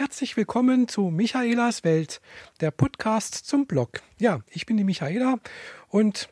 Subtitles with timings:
[0.00, 2.22] Herzlich willkommen zu Michaelas Welt,
[2.62, 4.00] der Podcast zum Blog.
[4.18, 5.38] Ja, ich bin die Michaela
[5.90, 6.30] und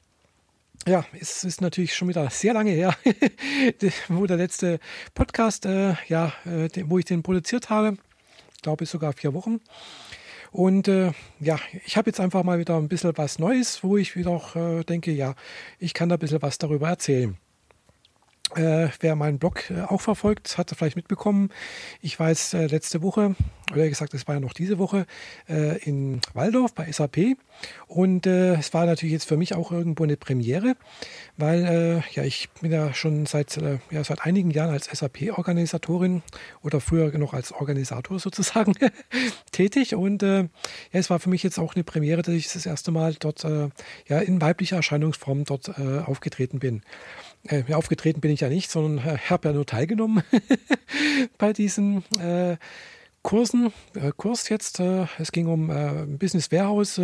[0.87, 2.97] ja, es ist natürlich schon wieder sehr lange her,
[4.09, 4.81] wo der letzte
[5.13, 7.99] Podcast, äh, ja, äh, wo ich den produziert habe.
[8.57, 9.61] Ich glaube sogar vier Wochen.
[10.51, 14.17] Und äh, ja, ich habe jetzt einfach mal wieder ein bisschen was Neues, wo ich
[14.17, 15.35] wieder auch äh, denke, ja,
[15.79, 17.37] ich kann da ein bisschen was darüber erzählen.
[18.59, 21.51] Äh, wer meinen Blog äh, auch verfolgt, hat vielleicht mitbekommen.
[22.03, 23.37] Ich war jetzt äh, letzte Woche,
[23.71, 25.07] oder gesagt, es war ja noch diese Woche,
[25.49, 27.37] äh, in Waldorf bei SAP.
[27.87, 30.75] Und äh, es war natürlich jetzt für mich auch irgendwo eine Premiere,
[31.37, 36.23] weil äh, ja, ich bin ja schon seit, ja, seit einigen Jahren als SAP-Organisatorin
[36.63, 38.75] oder früher noch als Organisator sozusagen
[39.53, 39.95] tätig.
[39.95, 40.47] Und ja,
[40.91, 44.19] es war für mich jetzt auch eine Premiere, dass ich das erste Mal dort ja,
[44.19, 46.83] in weiblicher Erscheinungsform dort aufgetreten bin
[47.49, 50.23] äh, aufgetreten bin ich ja nicht, sondern äh, habe ja nur teilgenommen
[51.39, 52.57] bei diesen äh,
[53.23, 53.73] Kursen.
[53.95, 57.01] Äh, Kurs jetzt, äh, es ging um äh, Business Warehouse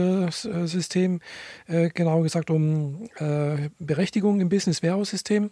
[0.64, 1.20] System,
[1.66, 3.08] genauer gesagt um
[3.78, 5.50] Berechtigung im Business Warehouse System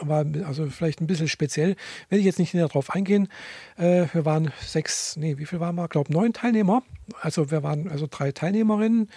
[0.00, 1.76] war also vielleicht ein bisschen speziell,
[2.08, 3.28] werde ich jetzt nicht näher drauf eingehen.
[3.76, 5.84] Äh, wir waren sechs, nee, wie viel waren wir?
[5.84, 6.82] Ich glaube neun Teilnehmer.
[7.20, 9.08] Also wir waren also drei Teilnehmerinnen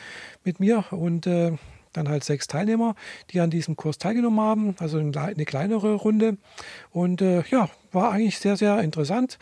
[0.44, 1.54] mit mir und äh,
[1.94, 2.96] dann halt sechs Teilnehmer,
[3.32, 6.38] die an diesem Kurs teilgenommen haben, also eine kleinere Runde.
[6.92, 9.38] Und äh, ja, war eigentlich sehr, sehr interessant.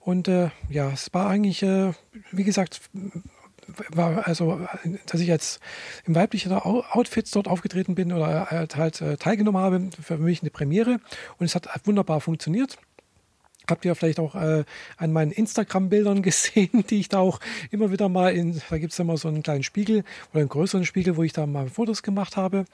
[0.00, 1.92] Und äh, ja, es war eigentlich, äh,
[2.30, 2.80] wie gesagt,
[3.90, 4.60] war also,
[5.06, 5.60] dass ich jetzt
[6.04, 10.98] im weiblichen Outfit dort aufgetreten bin oder halt, halt teilgenommen habe, für mich eine Premiere.
[11.38, 12.78] Und es hat wunderbar funktioniert.
[13.72, 14.64] Habt ihr vielleicht auch äh,
[14.98, 18.98] an meinen Instagram-Bildern gesehen, die ich da auch immer wieder mal in, da gibt es
[18.98, 22.36] immer so einen kleinen Spiegel oder einen größeren Spiegel, wo ich da mal Fotos gemacht
[22.36, 22.66] habe.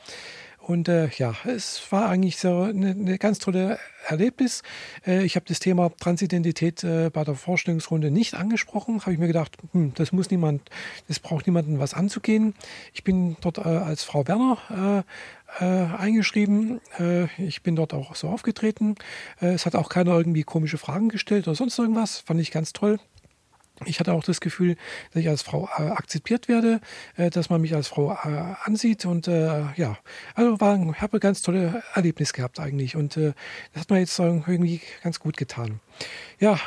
[0.68, 4.62] Und äh, ja, es war eigentlich so eine, eine ganz tolle Erlebnis.
[5.06, 9.00] Äh, ich habe das Thema Transidentität äh, bei der Vorstellungsrunde nicht angesprochen.
[9.00, 10.68] Habe ich mir gedacht, hm, das muss niemand,
[11.08, 12.54] das braucht niemanden was anzugehen.
[12.92, 15.04] Ich bin dort äh, als Frau Werner
[15.58, 16.82] äh, eingeschrieben.
[16.98, 18.96] Äh, ich bin dort auch so aufgetreten.
[19.40, 22.18] es hat auch keiner irgendwie komische Fragen gestellt oder sonst irgendwas.
[22.18, 22.98] Fand ich ganz toll.
[23.84, 24.76] Ich hatte auch das Gefühl,
[25.12, 26.80] dass ich als Frau äh, akzeptiert werde,
[27.16, 29.98] äh, dass man mich als Frau äh, ansieht und äh, ja,
[30.34, 33.32] also war, habe ein ganz tolles Erlebnis gehabt eigentlich und äh,
[33.72, 35.80] das hat mir jetzt irgendwie ganz gut getan.
[36.40, 36.58] Ja,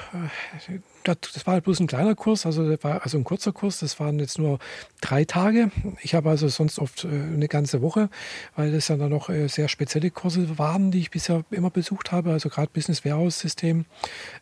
[1.04, 4.38] das war halt bloß ein kleiner Kurs, also also ein kurzer Kurs, das waren jetzt
[4.38, 4.60] nur
[5.02, 5.72] drei Tage.
[6.02, 8.10] Ich habe also sonst oft äh, eine ganze Woche,
[8.56, 12.12] weil das ja dann noch äh, sehr spezielle Kurse waren, die ich bisher immer besucht
[12.12, 12.32] habe.
[12.32, 13.86] Also gerade Business Warehouse System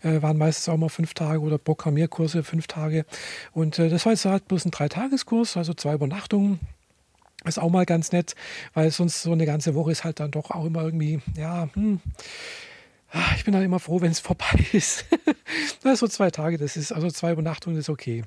[0.03, 3.05] äh, waren meistens auch mal fünf Tage oder Programmierkurse fünf Tage.
[3.53, 6.59] Und das war jetzt halt bloß ein Dreitageskurs, also zwei Übernachtungen.
[7.45, 8.35] Ist auch mal ganz nett,
[8.73, 12.01] weil sonst so eine ganze Woche ist halt dann doch auch immer irgendwie, ja, hm,
[13.35, 15.05] ich bin dann immer froh, wenn es vorbei ist.
[15.95, 18.23] so zwei Tage, das ist, also zwei Übernachtungen ist okay.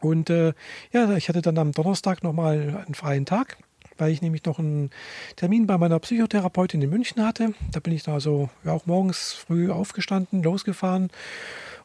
[0.00, 0.52] Und äh,
[0.92, 3.56] ja, ich hatte dann am Donnerstag nochmal einen freien Tag,
[3.96, 4.90] weil ich nämlich noch einen
[5.36, 7.54] Termin bei meiner Psychotherapeutin in München hatte.
[7.72, 11.10] Da bin ich da also ja, auch morgens früh aufgestanden, losgefahren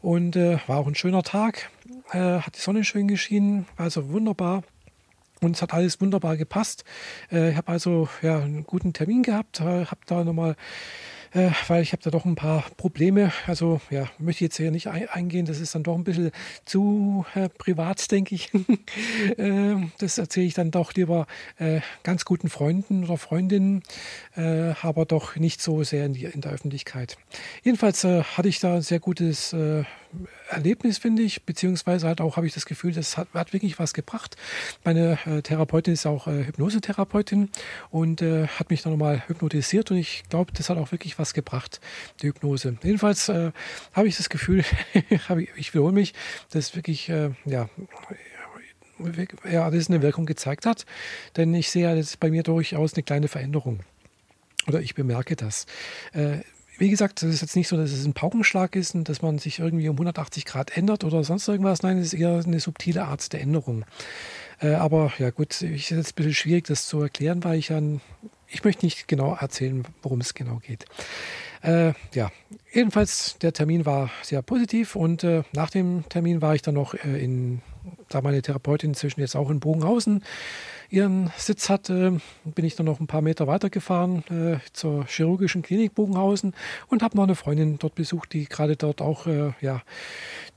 [0.01, 1.69] und äh, war auch ein schöner Tag.
[2.11, 4.63] Äh, hat die Sonne schön geschienen, war also wunderbar.
[5.41, 6.83] Und es hat alles wunderbar gepasst.
[7.31, 10.55] Äh, ich habe also ja, einen guten Termin gehabt, äh, habe da nochmal
[11.33, 13.31] äh, weil ich habe da doch ein paar Probleme.
[13.47, 16.31] Also ja, möchte jetzt hier nicht eingehen, das ist dann doch ein bisschen
[16.65, 18.51] zu äh, privat, denke ich.
[19.37, 23.83] äh, das erzähle ich dann doch lieber äh, ganz guten Freunden oder Freundinnen,
[24.35, 27.17] äh, aber doch nicht so sehr in, die, in der Öffentlichkeit.
[27.63, 29.55] Jedenfalls äh, hatte ich da ein sehr gutes
[30.49, 33.93] Erlebnis, finde ich, beziehungsweise halt auch habe ich das Gefühl, das hat, hat wirklich was
[33.93, 34.37] gebracht.
[34.83, 37.49] Meine äh, Therapeutin ist auch äh, Hypnosetherapeutin
[37.91, 41.33] und äh, hat mich dann nochmal hypnotisiert und ich glaube, das hat auch wirklich was
[41.33, 41.79] gebracht,
[42.21, 42.77] die Hypnose.
[42.81, 43.51] Jedenfalls äh,
[43.93, 46.13] habe ich das Gefühl, ich, ich wiederhole mich,
[46.51, 47.69] dass wirklich, äh, ja,
[49.49, 50.85] ja, das eine Wirkung gezeigt hat,
[51.37, 53.81] denn ich sehe jetzt bei mir durchaus eine kleine Veränderung.
[54.67, 55.67] Oder ich bemerke das.
[56.79, 59.37] Wie gesagt, es ist jetzt nicht so, dass es ein Paukenschlag ist und dass man
[59.37, 61.83] sich irgendwie um 180 Grad ändert oder sonst irgendwas.
[61.83, 63.83] Nein, es ist eher eine subtile Art der Änderung.
[64.61, 67.67] Äh, aber ja gut, es ist jetzt ein bisschen schwierig, das zu erklären, weil ich
[67.67, 67.99] dann,
[68.47, 70.85] ich möchte nicht genau erzählen, worum es genau geht.
[71.61, 72.31] Äh, ja,
[72.71, 76.93] jedenfalls, der Termin war sehr positiv und äh, nach dem Termin war ich dann noch
[76.93, 77.61] äh, in,
[78.09, 80.23] da meine Therapeutin inzwischen jetzt auch in Bogenhausen
[80.89, 85.93] ihren Sitz hatte, bin ich dann noch ein paar Meter weitergefahren äh, zur chirurgischen Klinik
[85.93, 86.55] Bogenhausen
[86.87, 89.83] und habe noch eine Freundin dort besucht, die gerade dort auch äh, ja,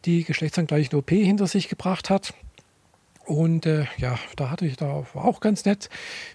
[0.05, 2.35] die geschlechtsangleichende OP hinter sich gebracht hat.
[3.25, 5.89] Und äh, ja, da hatte ich da auch ganz nett.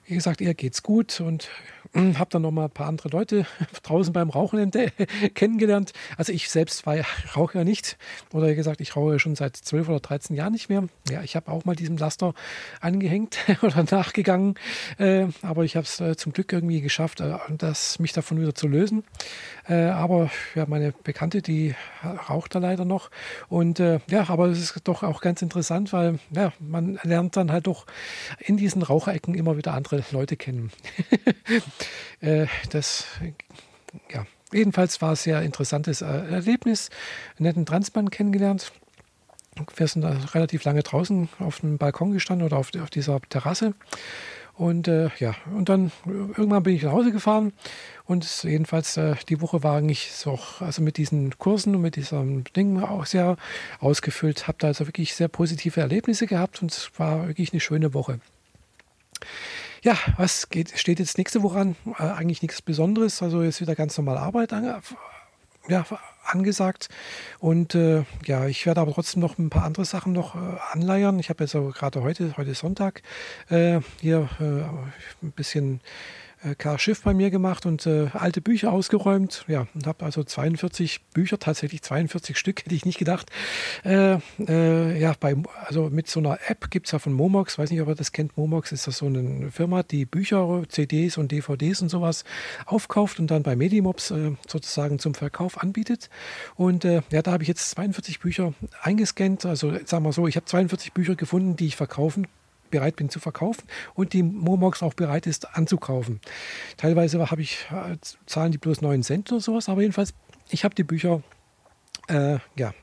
[0.06, 1.50] Wie gesagt, ihr geht's gut und
[1.96, 3.46] habe dann noch mal ein paar andere Leute
[3.84, 4.72] draußen beim Rauchen
[5.36, 5.94] kennengelernt.
[6.18, 6.96] Also ich selbst war
[7.36, 7.98] rauche ja nicht.
[8.34, 10.88] Oder wie gesagt, ich rauche schon seit 12 oder 13 Jahren nicht mehr.
[11.10, 12.34] Ja, ich habe auch mal diesem Laster
[12.82, 14.56] angehängt oder nachgegangen.
[14.98, 18.56] Äh, aber ich habe es äh, zum Glück irgendwie geschafft, äh, das, mich davon wieder
[18.56, 19.04] zu lösen.
[19.68, 21.76] Äh, aber ja, meine Bekannte, die
[22.30, 23.10] raucht da leider noch.
[23.50, 27.52] Und äh, ja, aber es ist doch auch ganz interessant, weil ja, man lernt dann
[27.52, 27.86] halt doch
[28.40, 30.72] in diesen Raucherecken immer wieder andere Leute kennen.
[32.22, 33.06] Äh, das,
[34.12, 36.90] ja, jedenfalls war es ein sehr interessantes Erlebnis.
[37.38, 38.72] Einen netten Transmann kennengelernt.
[39.76, 43.74] Wir sind relativ lange draußen auf dem Balkon gestanden oder auf, auf dieser Terrasse.
[44.58, 47.54] Und äh, ja, und dann irgendwann bin ich nach Hause gefahren
[48.06, 52.44] und jedenfalls äh, die Woche war eigentlich so, also mit diesen Kursen und mit diesem
[52.56, 53.38] Ding auch sehr
[53.80, 54.48] ausgefüllt.
[54.48, 58.20] Habe da also wirklich sehr positive Erlebnisse gehabt und es war wirklich eine schöne Woche.
[59.88, 61.78] Ja, was geht, steht jetzt nächste Woche an?
[61.98, 63.24] Äh, eigentlich nichts Besonderes.
[63.24, 64.82] Also jetzt wieder ganz normal Arbeit an,
[65.70, 65.86] ja,
[66.26, 66.90] angesagt.
[67.40, 70.40] Und äh, ja, ich werde aber trotzdem noch ein paar andere Sachen noch äh,
[70.74, 71.20] anleiern.
[71.20, 73.02] Ich habe jetzt also gerade heute, heute Sonntag,
[73.48, 75.80] äh, hier äh, ein bisschen
[76.44, 79.46] äh, Karl Schiff bei mir gemacht und äh, alte Bücher ausgeräumt.
[79.48, 83.30] Ja, und habe also 42 Bücher, tatsächlich 42 Stück, hätte ich nicht gedacht.
[83.84, 85.36] Äh, äh, ja, bei,
[85.66, 88.12] also mit so einer App gibt es ja von Momox, weiß nicht, ob ihr das
[88.12, 88.38] kennt.
[88.38, 92.24] Momox ist das so eine Firma, die Bücher, CDs und DVDs und sowas
[92.66, 96.10] aufkauft und dann bei Medimobs äh, sozusagen zum Verkauf anbietet.
[96.56, 99.46] Und äh, ja, da habe ich jetzt 42 Bücher eingescannt.
[99.46, 102.28] Also sagen wir so, ich habe 42 Bücher gefunden, die ich verkaufen
[102.70, 106.20] bereit bin zu verkaufen und die Momox auch bereit ist anzukaufen.
[106.78, 110.14] Teilweise habe ich äh, zahlen die bloß 9 Cent oder sowas, aber jedenfalls,
[110.50, 111.22] ich habe die Bücher
[112.08, 112.74] äh, ja,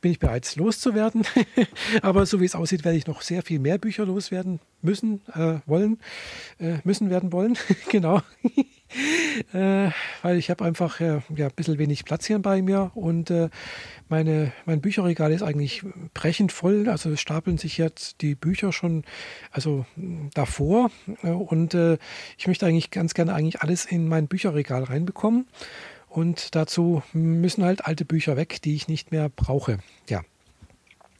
[0.00, 1.24] bin ich bereit loszuwerden.
[2.02, 5.58] Aber so wie es aussieht, werde ich noch sehr viel mehr Bücher loswerden müssen, äh,
[5.66, 5.98] wollen,
[6.58, 7.58] äh, müssen werden wollen.
[7.90, 8.22] genau.
[10.22, 13.48] weil ich habe einfach äh, ja, ein bisschen wenig Platz hier bei mir und äh,
[14.08, 15.84] meine, mein Bücherregal ist eigentlich
[16.14, 16.88] brechend voll.
[16.88, 19.04] Also stapeln sich jetzt die Bücher schon
[19.50, 19.86] also
[20.34, 20.90] davor
[21.22, 21.98] äh, und äh,
[22.36, 25.46] ich möchte eigentlich ganz gerne eigentlich alles in mein Bücherregal reinbekommen.
[26.08, 29.78] Und dazu müssen halt alte Bücher weg, die ich nicht mehr brauche.
[30.08, 30.22] Ja,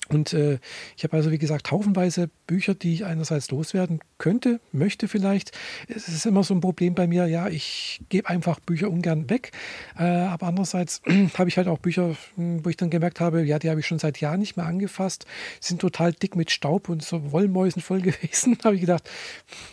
[0.08, 0.58] und äh,
[0.96, 5.52] ich habe also, wie gesagt, haufenweise Bücher, die ich einerseits loswerden könnte, möchte vielleicht.
[5.86, 9.52] Es ist immer so ein Problem bei mir, ja, ich gebe einfach Bücher ungern weg.
[9.98, 11.02] Äh, aber andererseits
[11.38, 13.86] habe ich halt auch Bücher, hm, wo ich dann gemerkt habe, ja, die habe ich
[13.86, 15.26] schon seit Jahren nicht mehr angefasst,
[15.60, 18.56] sind total dick mit Staub und so Wollmäusen voll gewesen.
[18.64, 19.08] habe ich gedacht,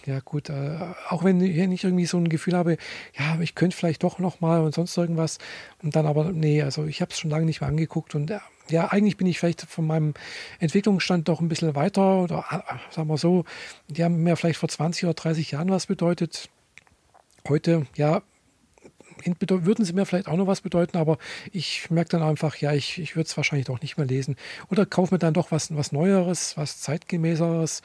[0.05, 0.77] ja gut, äh,
[1.09, 2.77] auch wenn ich irgendwie so ein Gefühl habe,
[3.17, 5.37] ja, ich könnte vielleicht doch nochmal und sonst irgendwas.
[5.81, 8.31] Und dann aber, nee, also ich habe es schon lange nicht mehr angeguckt und
[8.69, 10.13] ja, eigentlich bin ich vielleicht von meinem
[10.59, 13.45] Entwicklungsstand doch ein bisschen weiter oder äh, sagen wir so,
[13.87, 16.49] die haben mir vielleicht vor 20 oder 30 Jahren was bedeutet.
[17.47, 18.21] Heute, ja,
[19.23, 21.17] würden sie mir vielleicht auch noch was bedeuten, aber
[21.51, 24.35] ich merke dann einfach, ja, ich, ich würde es wahrscheinlich doch nicht mehr lesen.
[24.69, 27.81] Oder kaufe mir dann doch was, was Neueres, was zeitgemäßeres.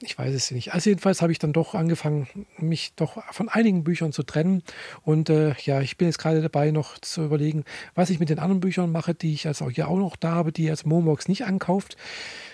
[0.00, 0.74] Ich weiß es nicht.
[0.74, 2.26] Also jedenfalls habe ich dann doch angefangen,
[2.58, 4.62] mich doch von einigen Büchern zu trennen.
[5.02, 7.64] Und äh, ja, ich bin jetzt gerade dabei, noch zu überlegen,
[7.94, 10.52] was ich mit den anderen Büchern mache, die ich also hier auch noch da habe,
[10.52, 11.96] die jetzt Momox nicht ankauft.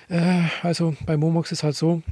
[0.09, 2.03] Äh, also bei Momox ist halt so,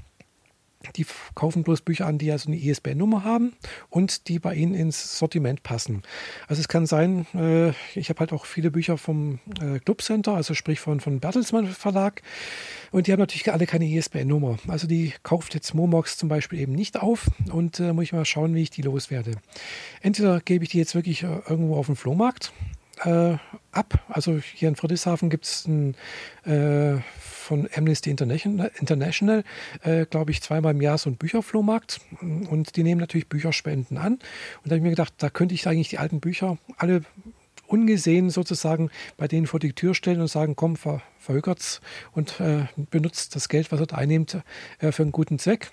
[0.96, 3.54] die kaufen bloß Bücher an, die also eine ISBN-Nummer haben
[3.90, 6.02] und die bei ihnen ins Sortiment passen.
[6.48, 10.34] Also es kann sein, äh, ich habe halt auch viele Bücher vom äh, Club Center,
[10.34, 12.22] also sprich von, von Bertelsmann Verlag.
[12.92, 14.58] Und die haben natürlich alle keine ISBN-Nummer.
[14.68, 18.24] Also die kauft jetzt Momox zum Beispiel eben nicht auf und äh, muss ich mal
[18.24, 19.32] schauen, wie ich die loswerde.
[20.00, 22.52] Entweder gebe ich die jetzt wirklich äh, irgendwo auf dem Flohmarkt
[23.04, 23.36] äh,
[23.72, 24.04] ab.
[24.08, 25.68] Also hier in Friedrichshafen gibt es
[26.44, 29.44] äh, von Amnesty International,
[29.82, 32.00] äh, glaube ich, zweimal im Jahr so ein Bücherflohmarkt.
[32.20, 34.14] Und die nehmen natürlich Bücherspenden an.
[34.14, 34.22] Und
[34.64, 37.02] da habe ich mir gedacht, da könnte ich eigentlich die alten Bücher alle
[37.66, 41.80] ungesehen sozusagen bei denen vor die Tür stellen und sagen, komm, ver, verhökert's
[42.12, 44.38] und äh, benutzt das Geld, was er da einnimmt,
[44.78, 45.72] äh, für einen guten Zweck.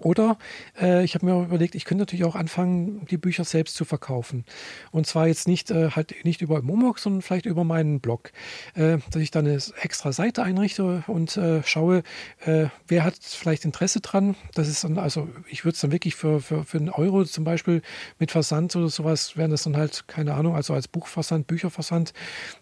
[0.00, 0.38] Oder
[0.80, 4.44] äh, ich habe mir überlegt, ich könnte natürlich auch anfangen, die Bücher selbst zu verkaufen.
[4.90, 8.32] Und zwar jetzt nicht äh, halt nicht über Momox, sondern vielleicht über meinen Blog.
[8.74, 12.02] Äh, dass ich dann eine extra Seite einrichte und äh, schaue,
[12.44, 14.36] äh, wer hat vielleicht Interesse dran.
[14.54, 17.44] Das ist dann, also ich würde es dann wirklich für, für, für einen Euro zum
[17.44, 17.82] Beispiel
[18.18, 22.12] mit Versand oder sowas, wären das dann halt, keine Ahnung, also als Buchversand, Bücherversand,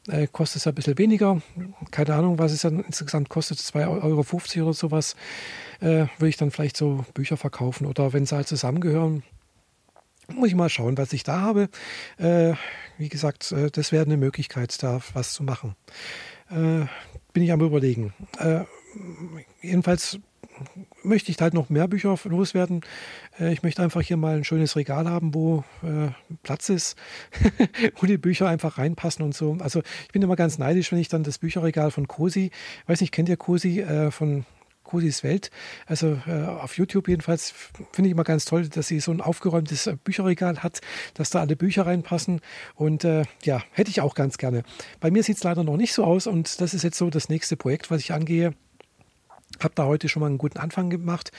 [0.08, 1.40] äh, kostet es ein bisschen weniger.
[1.90, 5.16] Keine Ahnung, was es dann insgesamt kostet, 2,50 Euro oder sowas
[5.84, 9.22] äh, würde ich dann vielleicht so Bücher verkaufen oder wenn sie halt zusammengehören,
[10.32, 11.68] muss ich mal schauen, was ich da habe.
[12.16, 12.54] Äh,
[12.96, 15.76] wie gesagt, äh, das wäre eine Möglichkeit, da was zu machen.
[16.50, 16.86] Äh,
[17.32, 18.14] bin ich am Überlegen.
[18.38, 18.64] Äh,
[19.60, 20.18] jedenfalls
[21.02, 22.80] möchte ich halt noch mehr Bücher loswerden.
[23.38, 26.08] Äh, ich möchte einfach hier mal ein schönes Regal haben, wo äh,
[26.42, 26.96] Platz ist,
[27.96, 29.58] wo die Bücher einfach reinpassen und so.
[29.60, 32.50] Also ich bin immer ganz neidisch, wenn ich dann das Bücherregal von Cosi,
[32.86, 34.46] weiß nicht, kennt ihr Cosi äh, von
[34.84, 35.50] Cosis Welt.
[35.86, 37.52] Also äh, auf YouTube jedenfalls
[37.92, 40.80] finde ich immer ganz toll, dass sie so ein aufgeräumtes äh, Bücherregal hat,
[41.14, 42.40] dass da alle Bücher reinpassen.
[42.74, 44.62] Und äh, ja, hätte ich auch ganz gerne.
[45.00, 47.28] Bei mir sieht es leider noch nicht so aus und das ist jetzt so das
[47.28, 48.54] nächste Projekt, was ich angehe.
[49.62, 51.30] Habe da heute schon mal einen guten Anfang gemacht.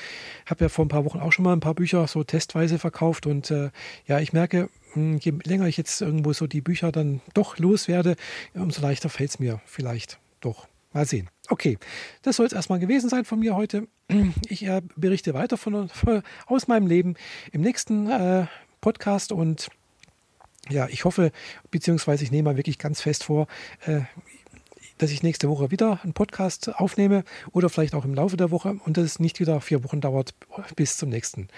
[0.45, 3.25] Habe ja vor ein paar Wochen auch schon mal ein paar Bücher so testweise verkauft.
[3.25, 3.71] Und äh,
[4.07, 8.15] ja, ich merke, hm, je länger ich jetzt irgendwo so die Bücher dann doch loswerde,
[8.53, 10.67] umso leichter fällt es mir vielleicht doch.
[10.93, 11.29] Mal sehen.
[11.49, 11.77] Okay,
[12.21, 13.87] das soll es erstmal gewesen sein von mir heute.
[14.49, 17.15] Ich äh, berichte weiter von, von, aus meinem Leben
[17.51, 18.45] im nächsten äh,
[18.81, 19.69] Podcast und
[20.69, 21.31] ja, ich hoffe,
[21.71, 23.47] beziehungsweise ich nehme mal wirklich ganz fest vor,
[23.85, 24.01] äh,
[24.97, 28.77] dass ich nächste Woche wieder einen Podcast aufnehme oder vielleicht auch im Laufe der Woche
[28.85, 30.33] und dass es nicht wieder vier Wochen dauert
[30.75, 31.49] bis zum nächsten,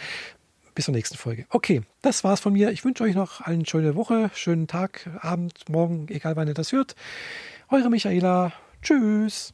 [0.74, 1.46] bis zur nächsten Folge.
[1.50, 2.72] Okay, das war's von mir.
[2.72, 6.72] Ich wünsche euch noch eine schöne Woche, schönen Tag, Abend, Morgen, egal wann ihr das
[6.72, 6.96] hört.
[7.70, 8.54] Eure Michaela.
[8.82, 9.54] Tschüss.